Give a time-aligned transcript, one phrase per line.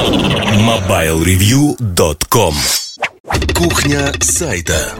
[0.00, 2.54] MobileReview.com
[3.54, 4.92] Кухня сайта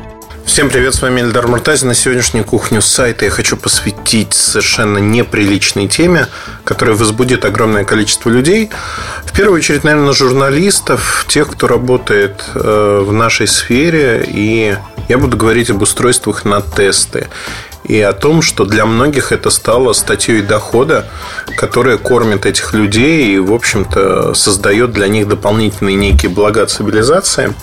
[0.45, 1.89] Всем привет, с вами Эльдар Муртазин.
[1.89, 6.27] На сегодняшнюю кухню сайта я хочу посвятить совершенно неприличной теме,
[6.65, 8.69] которая возбудит огромное количество людей.
[9.25, 14.23] В первую очередь, наверное, журналистов, тех, кто работает э, в нашей сфере.
[14.29, 14.77] И
[15.09, 17.29] я буду говорить об устройствах на тесты
[17.85, 21.09] и о том, что для многих это стало статьей дохода,
[21.57, 27.55] которая кормит этих людей и, в общем-то, создает для них дополнительные некие блага цивилизации.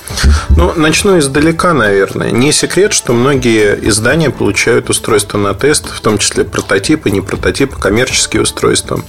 [0.50, 2.32] Ну, начну издалека, наверное.
[2.32, 7.80] Не секрет, что многие издания получают устройства на тест, в том числе прототипы, не прототипы,
[7.80, 9.02] коммерческие устройства.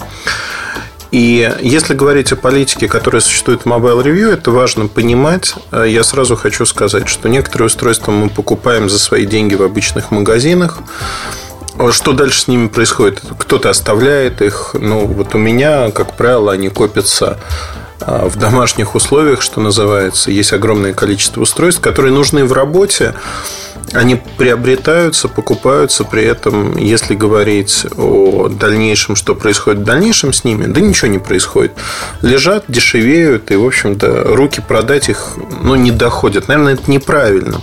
[1.11, 5.55] И если говорить о политике, которая существует в Mobile Review, это важно понимать.
[5.73, 10.79] Я сразу хочу сказать, что некоторые устройства мы покупаем за свои деньги в обычных магазинах.
[11.93, 13.23] Что дальше с ними происходит?
[13.39, 14.75] Кто-то оставляет их.
[14.75, 17.39] Ну, вот у меня, как правило, они копятся
[18.01, 20.31] а, в домашних условиях, что называется.
[20.31, 23.15] Есть огромное количество устройств, которые нужны в работе
[23.93, 30.67] они приобретаются, покупаются, при этом, если говорить о дальнейшем, что происходит в дальнейшем с ними,
[30.67, 31.73] да ничего не происходит.
[32.23, 36.49] Лежат, дешевеют, и, в общем-то, руки продать их ну, не доходят.
[36.49, 37.61] Наверное, это неправильно.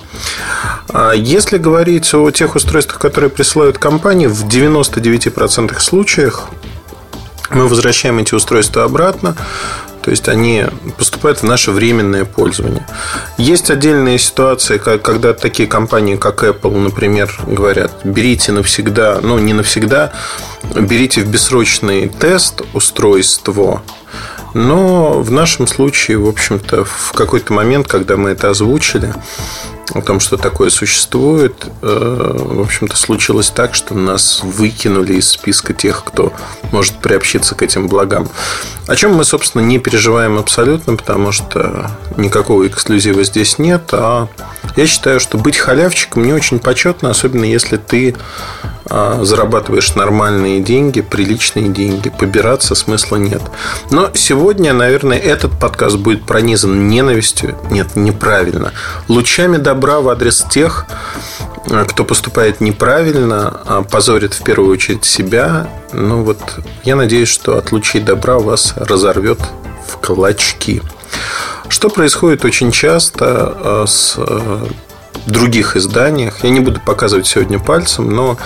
[0.89, 6.49] А если говорить о тех устройствах, которые присылают компании, в 99% случаях
[7.51, 9.35] мы возвращаем эти устройства обратно.
[10.05, 10.65] То есть они
[10.99, 12.85] поступают в наше временное пользование.
[13.39, 20.11] Есть отдельные ситуации, когда такие компании, как Apple, например, говорят, берите навсегда, ну не навсегда,
[20.75, 23.81] берите в бессрочный тест устройство,
[24.53, 29.11] но в нашем случае, в общем-то, в какой-то момент, когда мы это озвучили,
[29.93, 35.73] о том, что такое существует, э, в общем-то, случилось так, что нас выкинули из списка
[35.73, 36.33] тех, кто
[36.71, 38.27] может приобщиться к этим благам.
[38.87, 43.83] О чем мы, собственно, не переживаем абсолютно, потому что никакого эксклюзива здесь нет.
[43.91, 44.27] А
[44.75, 48.15] я считаю, что быть халявчиком не очень почетно, особенно если ты
[48.87, 53.41] а, зарабатываешь нормальные деньги, приличные деньги, побираться смысла нет.
[53.89, 57.57] Но сегодня, наверное, этот подкаст будет пронизан ненавистью.
[57.71, 58.73] Нет, неправильно.
[59.07, 60.85] Лучами добра в адрес тех,
[61.69, 65.67] а, кто поступает неправильно, а позорит в первую очередь себя.
[65.93, 66.39] Ну вот,
[66.83, 69.39] я надеюсь, что от лучей добра вас разорвет
[69.87, 70.81] в клочки.
[71.67, 74.17] Что происходит очень часто с
[75.25, 76.43] других изданиях.
[76.43, 78.37] Я не буду показывать сегодня пальцем, но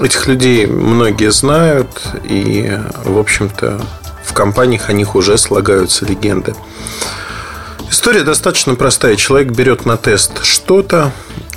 [0.00, 1.88] этих людей многие знают,
[2.24, 3.80] и, в общем-то,
[4.24, 6.54] в компаниях о них уже слагаются легенды.
[7.90, 9.16] История достаточно простая.
[9.16, 11.12] Человек берет на тест что-то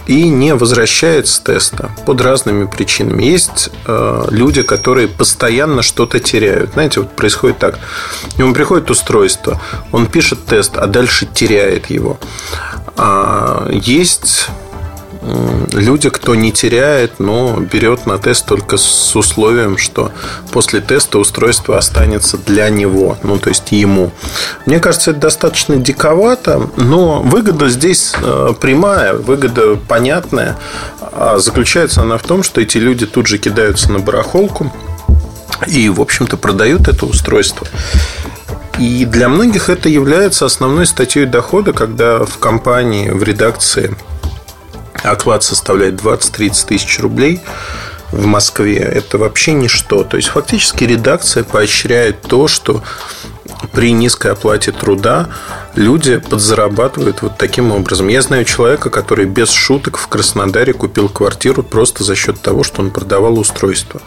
[0.07, 3.23] и не возвращает с теста под разными причинами.
[3.23, 6.73] Есть э, люди, которые постоянно что-то теряют.
[6.73, 7.79] Знаете, вот происходит так.
[8.37, 9.61] Ему приходит устройство,
[9.91, 12.19] он пишет тест, а дальше теряет его.
[12.97, 14.49] А есть
[15.71, 20.11] люди, кто не теряет, но берет на тест только с условием, что
[20.51, 24.11] после теста устройство останется для него, ну то есть ему.
[24.65, 30.57] Мне кажется, это достаточно диковато, но выгода здесь э, прямая, выгода понятная.
[31.11, 34.71] А заключается она в том, что эти люди тут же кидаются на барахолку
[35.67, 37.67] и, в общем-то, продают это устройство.
[38.79, 43.95] И для многих это является основной статьей дохода, когда в компании, в редакции
[45.03, 47.41] оклад составляет 20-30 тысяч рублей
[48.11, 48.77] в Москве.
[48.77, 50.03] Это вообще ничто.
[50.03, 52.83] То есть, фактически редакция поощряет то, что
[53.71, 55.29] при низкой оплате труда
[55.75, 58.07] люди подзарабатывают вот таким образом.
[58.07, 62.81] Я знаю человека, который без шуток в Краснодаре купил квартиру просто за счет того, что
[62.81, 64.01] он продавал устройство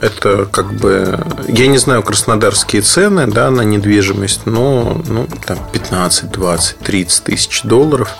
[0.00, 1.20] это как бы...
[1.48, 7.62] Я не знаю краснодарские цены да, на недвижимость, но ну, там 15, 20, 30 тысяч
[7.62, 8.10] долларов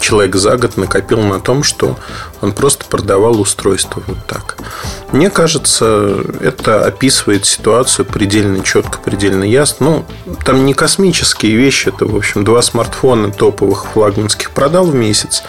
[0.00, 1.98] человек за год накопил на том, что
[2.40, 4.58] он просто продавал устройство вот так.
[5.12, 9.78] Мне кажется, это описывает ситуацию предельно четко, предельно ясно.
[9.78, 10.04] Ну,
[10.44, 15.42] там не космические вещи, это, в общем, два смартфона топовых флагманских продал в месяц.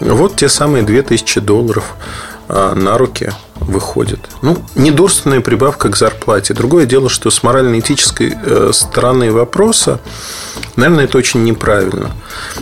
[0.00, 1.96] Вот те самые 2000 долларов
[2.54, 3.32] на руки
[3.66, 4.20] выходит.
[4.42, 6.54] Ну, недурственная прибавка к зарплате.
[6.54, 10.00] Другое дело, что с морально-этической э, стороны вопроса,
[10.76, 12.10] наверное, это очень неправильно.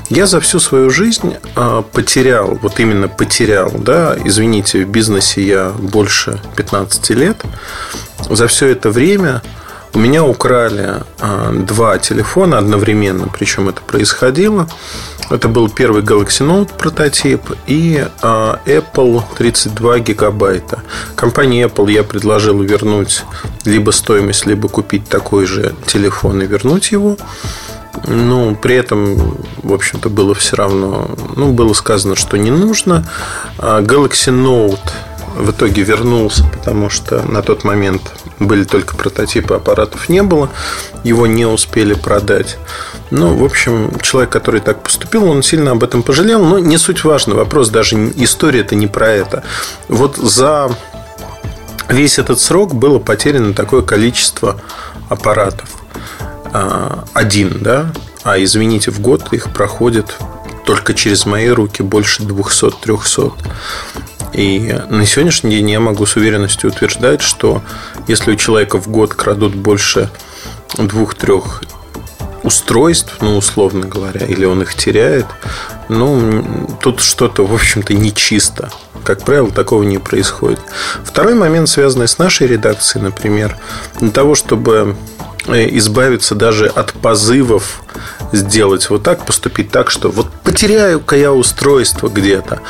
[0.08, 5.70] Я за всю свою жизнь э, потерял, вот именно потерял, да, извините, в бизнесе я
[5.70, 7.42] больше 15 лет.
[8.30, 9.42] За все это время
[9.94, 14.68] у меня украли э, два телефона одновременно, причем это происходило.
[15.30, 20.82] Это был первый Galaxy Note прототип и а, Apple 32 гигабайта.
[21.14, 23.24] Компании Apple я предложил вернуть
[23.64, 27.16] либо стоимость, либо купить такой же телефон и вернуть его.
[28.06, 33.08] Ну, при этом, в общем-то, было все равно, ну, было сказано, что не нужно.
[33.58, 34.90] А Galaxy Note
[35.36, 38.02] в итоге вернулся, потому что на тот момент
[38.38, 40.50] были только прототипы, аппаратов не было,
[41.04, 42.58] его не успели продать.
[43.10, 47.04] Ну, в общем, человек, который так поступил, он сильно об этом пожалел, но не суть
[47.04, 47.34] важно.
[47.34, 49.44] Вопрос даже история это не про это.
[49.88, 50.70] Вот за
[51.88, 54.60] весь этот срок было потеряно такое количество
[55.08, 55.68] аппаратов.
[56.52, 57.92] А, один, да,
[58.24, 60.16] а извините, в год их проходит
[60.64, 63.32] только через мои руки больше 200-300.
[64.32, 67.62] И на сегодняшний день я могу с уверенностью утверждать, что
[68.08, 70.10] если у человека в год крадут больше
[70.78, 71.62] двух-трех
[72.42, 75.26] устройств, ну, условно говоря, или он их теряет,
[75.88, 78.70] ну, тут что-то, в общем-то, нечисто.
[79.04, 80.60] Как правило, такого не происходит.
[81.04, 83.56] Второй момент, связанный с нашей редакцией, например,
[84.00, 84.96] для того, чтобы
[85.46, 87.82] э, избавиться даже от позывов
[88.32, 92.60] сделать вот так, поступить так, что вот потеряю-ка я устройство где-то.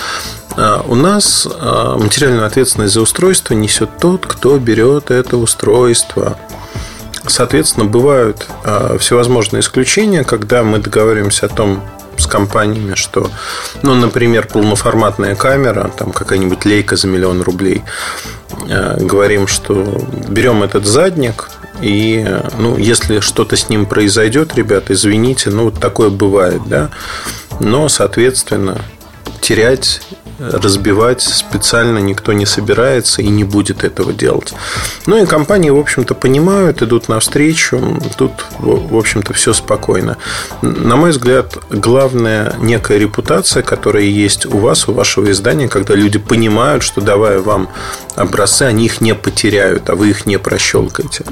[0.57, 6.39] А, у нас а, материальную ответственность за устройство несет тот, кто берет это устройство.
[7.27, 11.83] Соответственно, бывают а, всевозможные исключения, когда мы договариваемся о том
[12.19, 13.31] с компаниями, что,
[13.83, 17.83] ну, например, полноформатная камера, там какая-нибудь лейка за миллион рублей,
[18.69, 19.75] говорим, что
[20.29, 21.49] берем этот задник,
[21.81, 22.25] и,
[22.59, 26.91] ну, если что-то с ним произойдет, ребята, извините, ну, вот такое бывает, да.
[27.61, 28.83] Но, соответственно,
[29.41, 30.03] терять
[30.39, 34.53] разбивать специально никто не собирается и не будет этого делать.
[35.07, 38.01] Ну и компании, в общем-то, понимают, идут навстречу.
[38.17, 40.17] Тут, в общем-то, все спокойно.
[40.63, 46.19] На мой взгляд, главная некая репутация, которая есть у вас, у вашего издания, когда люди
[46.19, 47.69] понимают, что давая вам
[48.17, 51.25] образцы, они их не потеряют, а вы их не прощелкаете.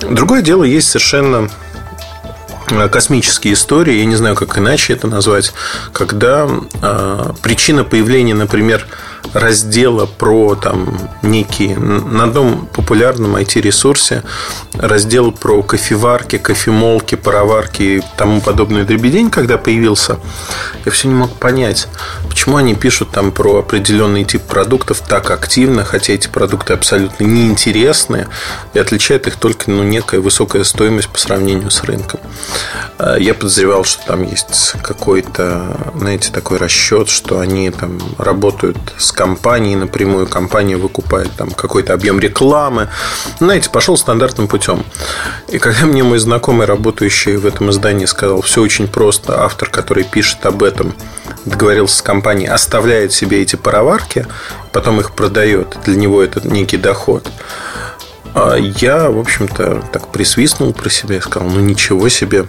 [0.00, 1.50] Другое дело, есть совершенно
[2.88, 5.52] космические истории, я не знаю, как иначе это назвать,
[5.92, 6.48] когда
[6.82, 8.86] э, причина появления, например,
[9.32, 14.22] раздела про там некие на одном популярном IT-ресурсе
[14.74, 20.18] раздел про кофеварки, кофемолки, пароварки и тому подобную дребедень, когда появился,
[20.84, 21.88] я все не мог понять,
[22.28, 28.28] почему они пишут там про определенный тип продуктов так активно, хотя эти продукты абсолютно неинтересные
[28.74, 32.20] и отличает их только ну, некая высокая стоимость по сравнению с рынком.
[32.98, 39.09] А, я подозревал, что там есть какой-то, знаете, такой расчет, что они там работают с
[39.12, 42.88] компанией напрямую, компания выкупает там какой-то объем рекламы.
[43.38, 44.84] Знаете, пошел стандартным путем.
[45.48, 50.04] И когда мне мой знакомый, работающий в этом издании, сказал, все очень просто, автор, который
[50.04, 50.94] пишет об этом,
[51.44, 54.26] договорился с компанией, оставляет себе эти пароварки,
[54.72, 57.28] потом их продает, для него это некий доход.
[58.34, 62.46] А я, в общем-то, так присвистнул про себя и сказал, ну ничего себе,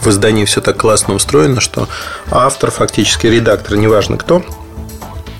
[0.00, 1.88] в издании все так классно устроено, что
[2.30, 4.42] автор, фактически редактор, неважно кто,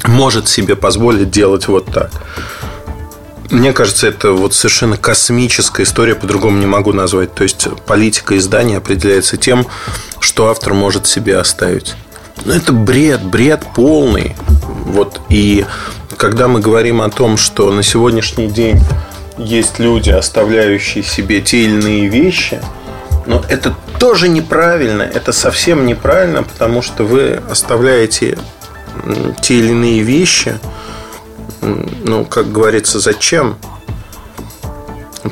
[0.06, 2.10] может себе позволить делать вот так.
[3.50, 7.34] Мне кажется, это вот совершенно космическая история, по-другому не могу назвать.
[7.34, 9.66] То есть политика издания определяется тем,
[10.20, 11.94] что автор может себе оставить.
[12.44, 14.34] Ну, это бред, бред полный.
[14.87, 15.66] Вот и
[16.16, 18.81] когда мы говорим о том, что на сегодняшний день
[19.37, 22.60] есть люди, оставляющие себе те или иные вещи,
[23.26, 28.38] но это тоже неправильно, это совсем неправильно, потому что вы оставляете
[29.40, 30.58] те или иные вещи,
[31.61, 33.56] ну, как говорится, зачем?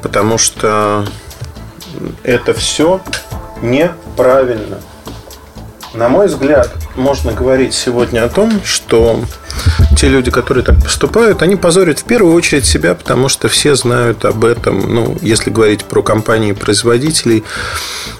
[0.02, 1.04] Потому что
[2.22, 3.00] это все
[3.62, 4.80] неправильно.
[5.92, 9.24] На мой взгляд, можно говорить сегодня о том, что
[9.96, 14.24] те люди, которые так поступают, они позорят в первую очередь себя, потому что все знают
[14.24, 14.94] об этом.
[14.94, 18.19] Ну, если говорить про компании-производителей, а,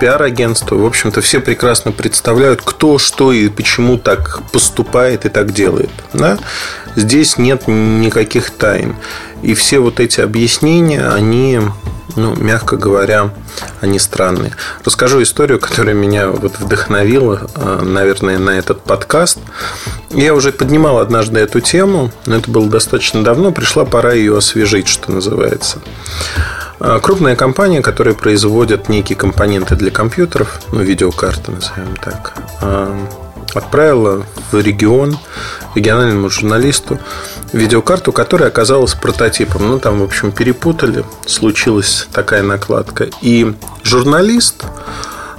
[0.00, 5.90] пиар-агентства, в общем-то, все прекрасно представляют, кто, что и почему так поступает и так делает.
[6.12, 6.38] Да?
[6.96, 8.96] Здесь нет никаких тайн.
[9.42, 11.60] И все вот эти объяснения, они
[12.16, 13.30] ну, мягко говоря,
[13.80, 14.52] они странные.
[14.84, 19.38] Расскажу историю, которая меня вот вдохновила, э, наверное, на этот подкаст.
[20.10, 24.88] Я уже поднимал однажды эту тему, но это было достаточно давно, пришла пора ее освежить,
[24.88, 25.78] что называется.
[26.80, 32.32] Э, крупная компания, которая производит некие компоненты для компьютеров, ну, видеокарты, назовем так,
[32.62, 33.06] э,
[33.54, 35.18] отправила в регион
[35.74, 36.98] региональному журналисту
[37.52, 39.68] видеокарту, которая оказалась прототипом.
[39.68, 43.08] Ну, там, в общем, перепутали, случилась такая накладка.
[43.20, 44.64] И журналист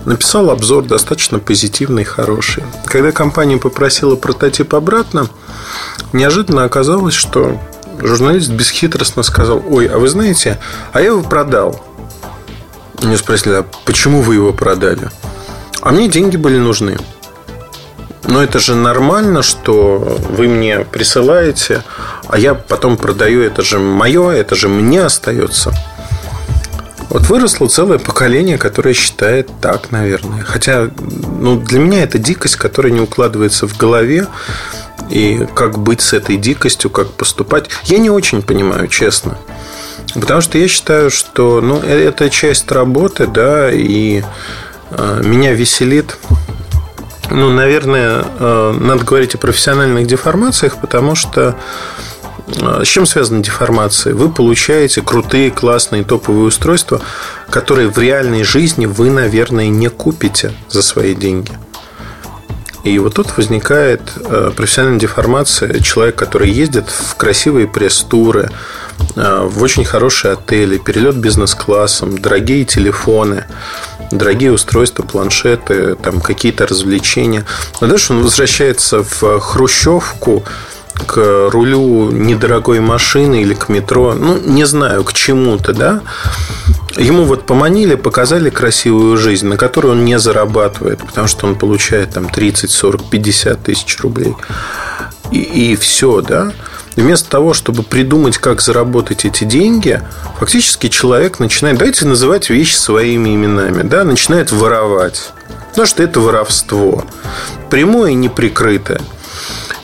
[0.06, 2.64] написал обзор достаточно позитивный, хороший.
[2.86, 5.28] Когда компания попросила прототип обратно,
[6.14, 7.60] неожиданно оказалось, что
[8.02, 10.60] журналист бесхитростно сказал, ой, а вы знаете,
[10.94, 11.84] а я его продал.
[13.02, 15.10] Мне спросили, а почему вы его продали?
[15.82, 16.98] А мне деньги были нужны.
[18.24, 19.98] Но это же нормально, что
[20.30, 21.84] вы мне присылаете,
[22.28, 25.74] а я потом продаю, это же мое, это же мне остается.
[27.10, 30.44] Вот выросло целое поколение, которое считает так, наверное.
[30.44, 30.90] Хотя
[31.42, 34.28] ну, для меня это дикость, которая не укладывается в голове.
[35.12, 39.38] И как быть с этой дикостью, как поступать, я не очень понимаю, честно.
[40.14, 44.24] Потому что я считаю, что ну, э, это часть работы, да, и
[44.92, 46.18] э, меня веселит.
[47.30, 51.56] Ну, наверное, э, надо говорить о профессиональных деформациях, потому что
[52.62, 54.14] а, с чем связана деформация?
[54.14, 57.02] Вы получаете крутые, классные, топовые устройства,
[57.50, 61.52] которые в реальной жизни вы, наверное, не купите за свои деньги.
[62.84, 65.80] И вот тут возникает а, профессиональная деформация.
[65.80, 68.50] Человек, который ездит в красивые пресс-туры,
[69.16, 73.46] а, в очень хорошие отели, перелет бизнес-классом, дорогие телефоны,
[74.12, 77.46] дорогие устройства, планшеты, там какие-то развлечения.
[77.80, 80.44] А дальше он возвращается в хрущевку,
[81.02, 86.02] к рулю недорогой машины или к метро, ну, не знаю, к чему-то, да,
[86.98, 92.12] ему вот поманили, показали красивую жизнь, на которую он не зарабатывает, потому что он получает
[92.12, 94.36] там 30, 40, 50 тысяч рублей.
[95.32, 96.52] И, и все, да.
[96.96, 100.02] вместо того, чтобы придумать, как заработать эти деньги,
[100.40, 105.32] фактически человек начинает, давайте называть вещи своими именами, да, начинает воровать.
[105.70, 107.06] Потому что это воровство.
[107.70, 109.00] Прямое и неприкрытое.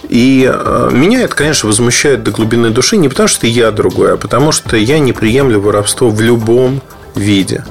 [0.10, 4.18] И э, меня это, конечно, возмущает до глубины души не потому, что я другой, а
[4.18, 6.82] потому что я не приемлю воровство в любом
[7.16, 7.64] виде.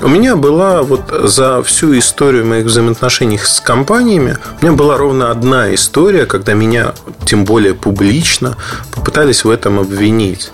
[0.00, 5.30] У меня была вот за всю историю моих взаимоотношений с компаниями, у меня была ровно
[5.30, 8.56] одна история, когда меня, тем более публично,
[8.92, 10.50] попытались в этом обвинить.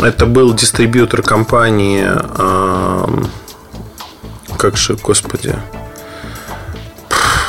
[0.00, 2.06] Это был дистрибьютор компании,
[4.56, 5.56] как же, господи,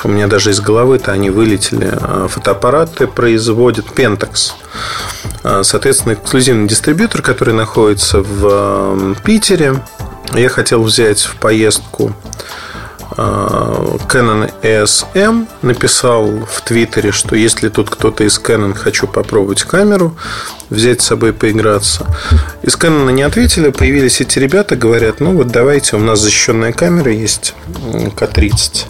[0.06, 1.90] у меня даже из головы-то они вылетели.
[1.92, 4.52] А, фотоаппараты производит Pentax.
[5.44, 9.82] А, соответственно, эксклюзивный дистрибьютор, который находится в Питере.
[10.34, 12.14] Я хотел взять в поездку
[13.18, 20.16] а, Canon ESM написал в Твиттере, что если тут кто-то из Canon хочу попробовать камеру,
[20.70, 22.06] взять с собой поиграться.
[22.62, 27.12] Из Canon не ответили, появились эти ребята, говорят, ну вот давайте, у нас защищенная камера
[27.12, 27.56] есть
[28.16, 28.86] К-30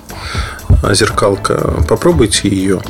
[0.93, 2.81] зеркалка, попробуйте ее.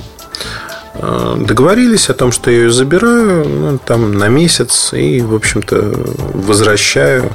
[0.96, 5.94] Э, договорились о том, что я ее забираю ну, там на месяц и, в общем-то,
[6.34, 7.32] возвращаю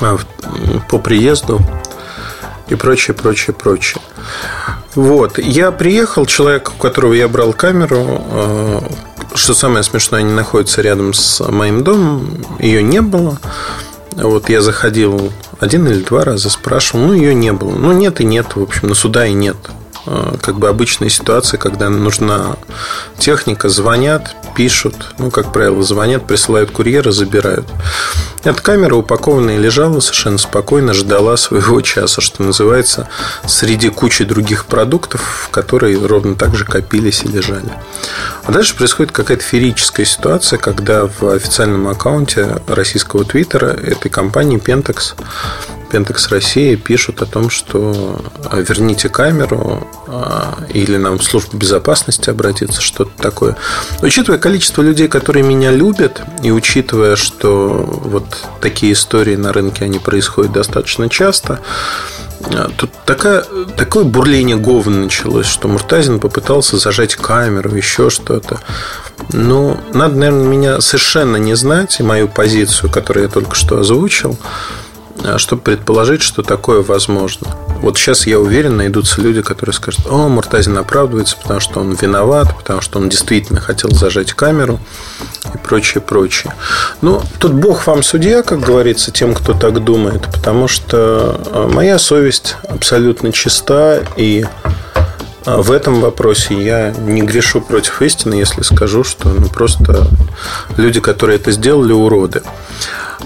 [0.00, 0.16] э,
[0.88, 1.60] по приезду
[2.68, 4.02] и прочее, прочее, прочее.
[4.94, 5.38] Вот.
[5.38, 8.80] Я приехал, человек, у которого я брал камеру, э,
[9.34, 13.38] что самое смешное, они находятся рядом с моим домом, ее не было.
[14.12, 17.74] Вот я заходил один или два раза, спрашивал, ну, ее не было.
[17.74, 19.56] Ну, нет и нет, в общем, на суда и нет.
[20.06, 22.56] А, как бы обычная ситуация, когда нужна
[23.18, 27.68] техника, звонят, пишут, ну, как правило, звонят, присылают курьера, забирают.
[28.42, 33.08] Эта камера упакованная лежала совершенно спокойно, ждала своего часа, что называется,
[33.46, 37.72] среди кучи других продуктов, которые ровно так же копились и лежали.
[38.42, 45.14] А дальше происходит какая-то феерическая ситуация, когда в официальном аккаунте российского твиттера этой компании Pentax
[45.90, 52.30] Pentax Россия пишут о том, что а, верните камеру а, или нам в службу безопасности
[52.30, 53.56] обратиться, что-то такое.
[54.02, 58.24] Учитывая количество людей, которые меня любят, и учитывая, что вот
[58.60, 61.60] такие истории на рынке, они происходят достаточно часто,
[62.40, 63.44] а, Тут такая,
[63.76, 68.60] такое бурление говна началось, что Муртазин попытался зажать камеру, еще что-то.
[69.32, 74.38] Ну, надо, наверное, меня совершенно не знать и мою позицию, которую я только что озвучил.
[75.30, 77.48] А чтобы предположить, что такое возможно.
[77.82, 82.56] Вот сейчас я уверен, найдутся люди, которые скажут, о, Муртазин оправдывается, потому что он виноват,
[82.56, 84.80] потому что он действительно хотел зажать камеру
[85.54, 86.54] и прочее, прочее.
[87.02, 91.98] Ну, тут Бог вам судья, как говорится, тем, кто так думает, потому что а, моя
[91.98, 94.44] совесть абсолютно чиста, и
[95.44, 100.08] а, в этом вопросе я не грешу против истины, если скажу, что ну, просто
[100.76, 102.42] люди, которые это сделали, уроды.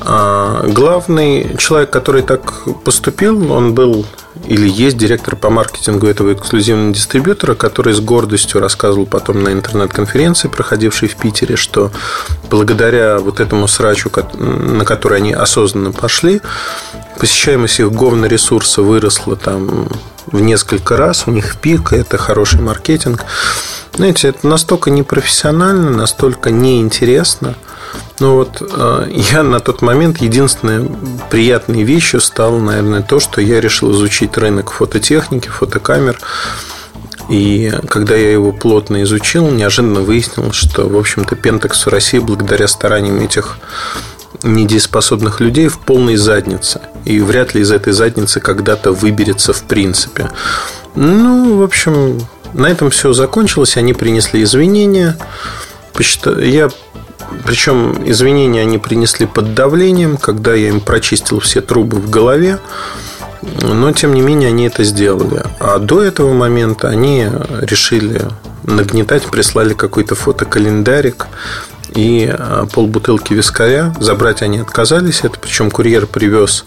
[0.04, 4.04] А главный человек, который так поступил, он был
[4.46, 10.48] или есть директор по маркетингу этого эксклюзивного дистрибьютора, который с гордостью рассказывал потом на интернет-конференции,
[10.48, 11.92] проходившей в Питере, что
[12.50, 16.40] благодаря вот этому срачу, на который они осознанно пошли,
[17.20, 19.88] посещаемость их говно ресурса выросла там
[20.32, 23.24] в несколько раз, у них пик, это хороший маркетинг.
[23.94, 27.54] Знаете, это настолько непрофессионально, настолько неинтересно.
[28.20, 30.90] Ну вот э, я на тот момент единственной
[31.30, 36.18] приятной вещью стало, наверное, то, что я решил изучить рынок фототехники, фотокамер.
[37.28, 42.66] И когда я его плотно изучил, неожиданно выяснилось, что, в общем-то, Pentax в России благодаря
[42.66, 43.58] стараниям этих
[44.42, 46.80] недееспособных людей в полной заднице.
[47.04, 50.30] И вряд ли из этой задницы когда-то выберется в принципе.
[50.94, 52.20] Ну, в общем,
[52.52, 53.76] на этом все закончилось.
[53.76, 55.16] Они принесли извинения.
[56.38, 56.70] Я
[57.44, 62.58] причем извинения они принесли под давлением, когда я им прочистил все трубы в голове.
[63.60, 65.42] Но, тем не менее, они это сделали.
[65.58, 67.28] А до этого момента они
[67.60, 68.28] решили
[68.64, 71.26] нагнетать, прислали какой-то фотокалендарик
[71.94, 73.94] и а, полбутылки вискаря.
[74.00, 75.20] Забрать они отказались.
[75.22, 76.64] Это причем курьер привез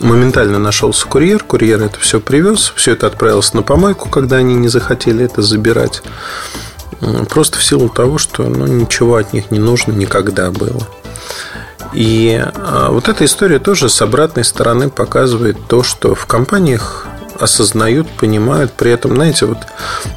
[0.00, 4.68] моментально нашелся курьер, курьер это все привез, все это отправилось на помойку, когда они не
[4.68, 6.02] захотели это забирать.
[7.28, 10.86] Просто в силу того, что ну, ничего от них не нужно никогда было.
[11.92, 17.06] И а, вот эта история тоже с обратной стороны показывает то, что в компаниях
[17.42, 18.72] осознают, понимают.
[18.72, 19.58] При этом, знаете, вот,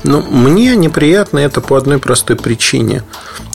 [0.03, 3.03] ну, мне неприятно это по одной простой причине.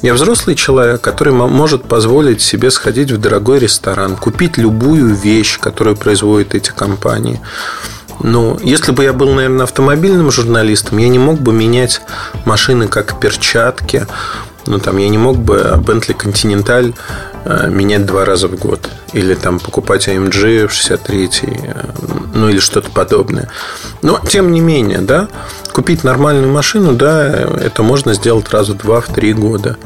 [0.03, 5.97] Я взрослый человек, который может позволить себе сходить в дорогой ресторан, купить любую вещь, которую
[5.97, 7.41] производят эти компании.
[8.23, 12.03] Но если бы я был, наверное, автомобильным журналистом, я не мог бы менять
[12.45, 14.07] машины как перчатки.
[14.67, 16.95] Ну, там, я не мог бы Bentley Continental
[17.45, 18.89] менять два раза в год.
[19.13, 21.85] Или там покупать AMG в 63 э,
[22.35, 23.49] ну или что-то подобное.
[24.03, 25.29] Но, тем не менее, да,
[25.73, 29.77] купить нормальную машину, да, это можно сделать раза два в три года.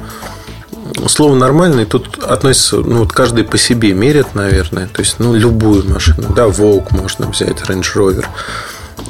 [1.08, 4.86] Слово нормальный тут относится, ну, вот каждый по себе мерит, наверное.
[4.86, 6.32] То есть, ну, любую машину.
[6.34, 8.26] Да, Волк можно взять, Range Rover,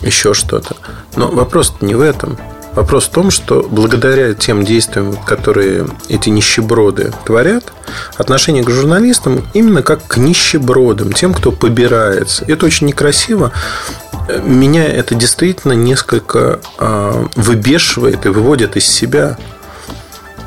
[0.03, 0.77] еще что-то.
[1.17, 2.39] Но вопрос не в этом.
[2.75, 7.73] Вопрос в том, что благодаря тем действиям, которые эти нищеброды творят,
[8.17, 12.45] отношение к журналистам именно как к нищебродам, тем, кто побирается.
[12.49, 13.53] Это очень некрасиво.
[14.43, 19.39] Меня это действительно несколько э, выбешивает и выводит из себя.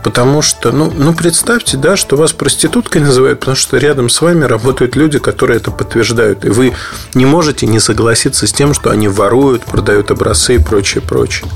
[0.04, 4.46] Потому что, ну, ну, представьте, да, что вас проституткой называют, потому что рядом с вами
[4.46, 6.46] работают люди, которые это подтверждают.
[6.46, 6.74] И вы
[7.14, 11.50] не можете не согласиться с тем, что они воруют, продают образцы и прочее, прочее.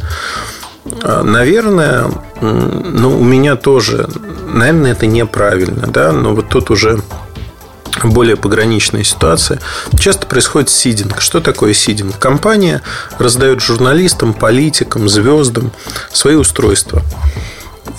[1.04, 4.10] А, наверное, ну, у меня тоже,
[4.48, 7.02] наверное, это неправильно, да, но вот тут уже
[8.04, 9.60] более пограничная ситуация.
[10.00, 11.22] Часто происходит сидинг.
[11.22, 12.17] Что такое сидинг?
[12.17, 12.82] Компания
[13.20, 15.72] раздает журналистам, политикам, звездам
[16.12, 17.02] свои устройства.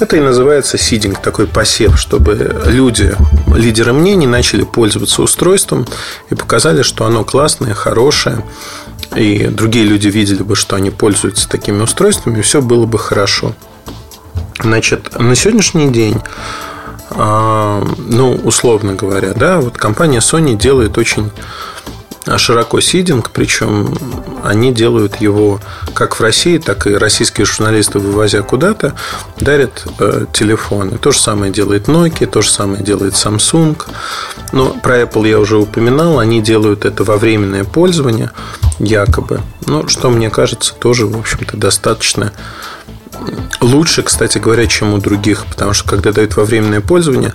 [0.00, 3.14] Это и называется сидинг, такой посев, чтобы люди,
[3.54, 5.86] лидеры мнений, начали пользоваться устройством
[6.30, 8.44] и показали, что оно классное, хорошее,
[9.16, 13.54] и другие люди видели бы, что они пользуются такими устройствами, и все было бы хорошо.
[14.60, 16.20] Значит, на сегодняшний день,
[17.10, 21.30] а, ну, условно говоря, да, вот компания Sony делает очень
[22.36, 23.94] широко сидинг, причем
[24.42, 25.60] они делают его
[25.94, 28.94] как в России, так и российские журналисты, вывозя куда-то,
[29.38, 30.98] дарят э, телефоны.
[30.98, 33.80] То же самое делает Nokia, то же самое делает Samsung.
[34.52, 38.30] Но про Apple я уже упоминал, они делают это во временное пользование,
[38.78, 39.40] якобы.
[39.66, 42.32] Ну, что мне кажется, тоже, в общем-то, достаточно
[43.60, 47.32] лучше, кстати говоря, чем у других, потому что когда дают во временное пользование,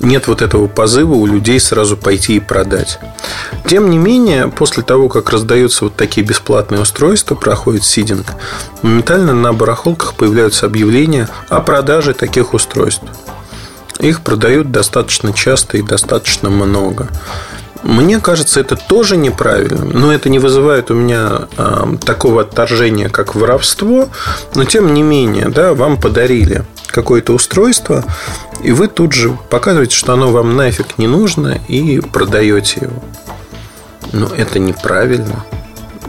[0.00, 2.98] нет вот этого позыва у людей сразу пойти и продать.
[3.66, 8.26] Тем не менее, после того, как раздаются вот такие бесплатные устройства, проходит сидинг,
[8.82, 13.04] моментально на барахолках появляются объявления о продаже таких устройств.
[13.98, 17.08] Их продают достаточно часто и достаточно много.
[17.86, 23.36] Мне кажется, это тоже неправильно, но это не вызывает у меня э, такого отторжения, как
[23.36, 24.08] воровство.
[24.56, 28.04] Но тем не менее, да, вам подарили какое-то устройство,
[28.60, 33.04] и вы тут же показываете, что оно вам нафиг не нужно, и продаете его.
[34.12, 35.44] Но это неправильно.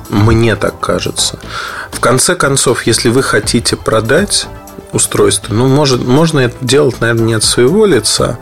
[0.10, 1.38] Мне так кажется.
[1.92, 4.48] В конце концов, если вы хотите продать
[4.94, 8.40] устройство, ну, может, можно это делать, наверное, не от своего лица,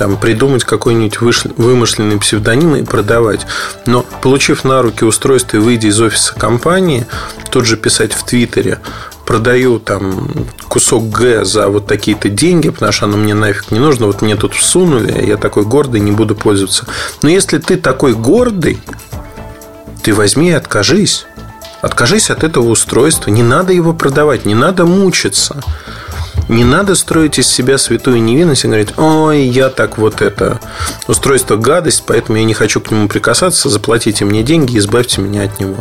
[0.00, 1.20] там, придумать какой-нибудь
[1.58, 3.46] вымышленный псевдоним и продавать.
[3.84, 7.06] Но, получив на руки устройство и выйдя из офиса компании,
[7.50, 8.78] тут же писать в Твиттере,
[9.26, 10.30] продаю там
[10.68, 14.36] кусок Г за вот такие-то деньги, потому что оно мне нафиг не нужно, вот мне
[14.36, 16.86] тут всунули, я такой гордый, не буду пользоваться.
[17.20, 18.80] Но если ты такой гордый,
[20.02, 21.26] ты возьми и откажись.
[21.82, 23.30] Откажись от этого устройства.
[23.30, 25.60] Не надо его продавать, не надо мучиться.
[26.50, 30.58] Не надо строить из себя святую невинность и говорить, ой, я так вот это
[31.06, 35.60] устройство гадость, поэтому я не хочу к нему прикасаться, заплатите мне деньги, избавьте меня от
[35.60, 35.76] него.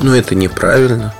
[0.00, 1.14] Но это неправильно.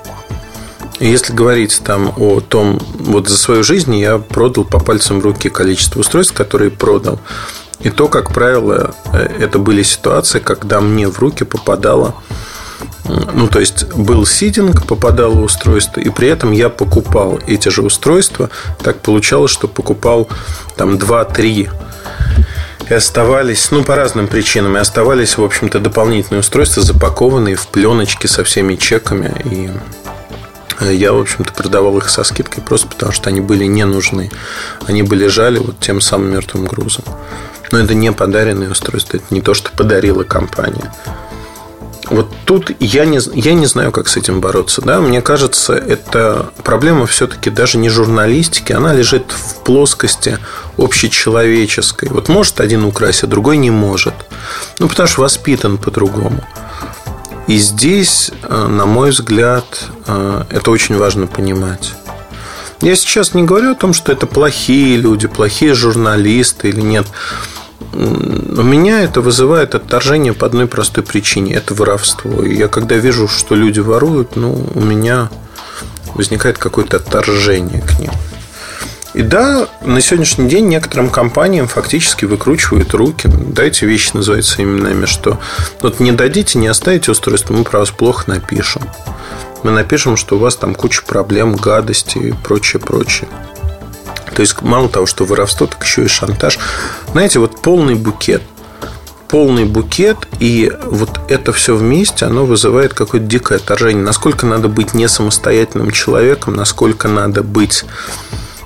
[0.99, 6.01] Если говорить там о том, вот за свою жизнь я продал по пальцам руки количество
[6.01, 7.21] устройств, которые продал.
[7.79, 12.13] И то, как правило, э, это были ситуации, когда мне в руки попадало
[13.05, 18.49] ну, то есть был сидинг, попадало устройство, и при этом я покупал эти же устройства.
[18.81, 20.29] Так получалось, что покупал
[20.77, 21.69] там 2-3
[22.89, 28.27] и оставались, ну, по разным причинам, и оставались, в общем-то, дополнительные устройства, запакованные в пленочки
[28.27, 29.33] со всеми чеками.
[29.45, 29.71] И
[30.91, 34.31] я, в общем-то, продавал их со скидкой просто потому, что они были не нужны.
[34.85, 37.03] Они бы лежали вот тем самым мертвым грузом.
[37.71, 40.93] Но это не подаренные устройства, это не то, что подарила компания.
[42.13, 44.83] Вот тут я не, я не знаю, как с этим бороться.
[44.83, 45.01] Да?
[45.01, 50.37] Мне кажется, это проблема все-таки даже не журналистики, она лежит в плоскости
[50.77, 52.09] общечеловеческой.
[52.09, 54.13] Вот может один украсть, а другой не может.
[54.77, 56.43] Ну, потому что воспитан по-другому.
[57.47, 59.65] И здесь, э, на мой взгляд,
[60.05, 61.93] э, это очень важно понимать.
[62.81, 67.07] Я сейчас не говорю о том, что это плохие люди, плохие журналисты или нет.
[67.93, 71.53] У меня это вызывает отторжение по одной простой причине.
[71.53, 72.43] Это воровство.
[72.43, 75.29] И я когда вижу, что люди воруют, ну, у меня
[76.15, 78.11] возникает какое-то отторжение к ним.
[79.13, 83.29] И да, на сегодняшний день некоторым компаниям фактически выкручивают руки.
[83.31, 85.39] Да, эти вещи называются именами, что
[85.81, 88.81] вот не дадите, не оставите устройство, мы про вас плохо напишем.
[89.61, 93.29] Мы напишем, что у вас там куча проблем, гадости и прочее, прочее.
[94.35, 96.59] То есть, мало того, что воровство, так еще и шантаж.
[97.11, 98.41] Знаете, вот полный букет.
[99.27, 104.03] Полный букет, и вот это все вместе, оно вызывает какое-то дикое отторжение.
[104.03, 107.83] Насколько надо быть не самостоятельным человеком, насколько надо быть,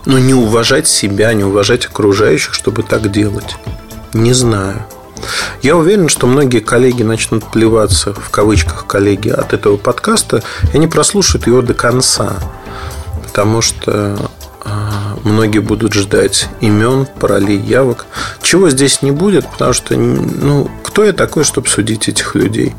[0.06, 3.56] ну, не уважать себя, не уважать окружающих, чтобы так делать.
[4.14, 4.86] Не знаю.
[5.62, 10.88] Я уверен, что многие коллеги начнут плеваться, в кавычках коллеги, от этого подкаста, и они
[10.88, 12.38] прослушают его до конца.
[13.24, 14.30] Потому что
[15.24, 18.06] многие будут ждать имен, паролей, явок.
[18.42, 22.74] Чего здесь не будет, потому что, ну, кто я такой, чтобы судить этих людей?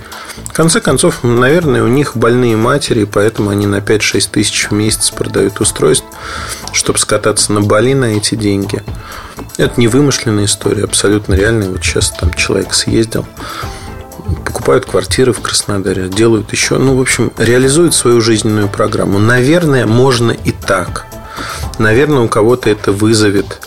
[0.46, 5.10] В конце концов, наверное, у них больные матери, поэтому они на 5-6 тысяч в месяц
[5.10, 6.06] продают устройств,
[6.72, 8.82] чтобы скататься на Бали на эти деньги.
[9.56, 11.70] Это не вымышленная история, абсолютно реальная.
[11.70, 13.26] Вот сейчас там человек съездил,
[14.44, 19.18] покупают квартиры в Краснодаре, делают еще, ну, в общем, реализуют свою жизненную программу.
[19.18, 21.06] Наверное, можно и так–
[21.78, 23.60] Наверное, у кого-то это вызовет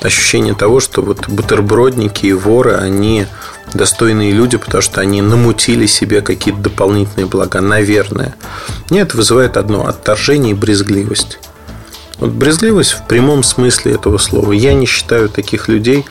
[0.00, 3.26] ощущение того, что вот бутербродники и воры, они
[3.74, 7.60] достойные люди, потому что они намутили себе какие-то дополнительные блага.
[7.60, 8.34] Наверное.
[8.90, 11.38] Мне это вызывает одно– отторжение и брезгливость.
[12.18, 14.52] Вот брезгливость в прямом смысле этого слова.
[14.52, 16.04] Я не считаю таких людей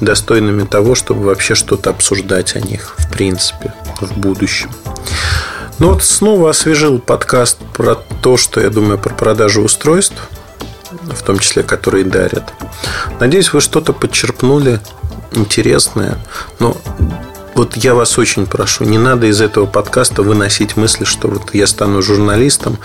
[0.00, 4.70] достойными того, чтобы вообще что-то обсуждать о них, в принципе, в будущем.
[5.78, 10.28] Ну вот снова освежил подкаст про то, что я думаю про продажу устройств–
[10.90, 12.52] в том числе, которые дарят.
[13.18, 14.80] Надеюсь, вы что-то подчерпнули
[15.32, 16.18] интересное.
[16.58, 16.76] Но
[17.54, 21.66] вот я вас очень прошу, не надо из этого подкаста выносить мысли, что вот я
[21.66, 22.78] стану журналистом,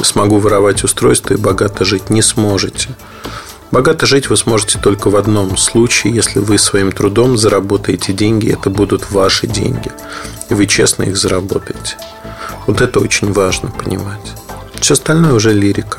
[0.00, 2.10] смогу воровать устройство и богато жить.
[2.10, 2.90] Не сможете.
[3.70, 8.70] Богато жить вы сможете только в одном случае, если вы своим трудом заработаете деньги, это
[8.70, 9.90] будут ваши деньги,
[10.48, 11.96] и вы честно их заработаете.
[12.68, 14.32] Вот это очень важно понимать.
[14.80, 15.98] Все остальное уже лирика.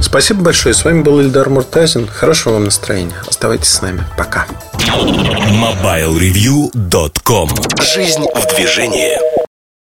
[0.00, 0.74] Спасибо большое.
[0.74, 2.08] С вами был Ильдар Муртазин.
[2.08, 3.14] Хорошего вам настроения.
[3.26, 4.04] Оставайтесь с нами.
[4.16, 4.46] Пока.
[4.76, 9.27] MobileReview.com Жизнь в движении.